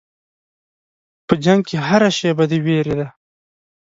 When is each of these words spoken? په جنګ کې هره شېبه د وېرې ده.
په 1.27 1.33
جنګ 1.43 1.61
کې 1.67 1.77
هره 1.87 2.09
شېبه 2.17 2.45
د 2.51 2.53
وېرې 2.65 2.93
ده. 2.99 3.07